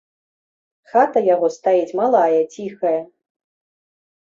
[0.93, 2.97] Хата яго стаіць малая, ціхая.